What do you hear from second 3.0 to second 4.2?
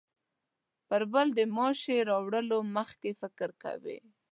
فکر کوي.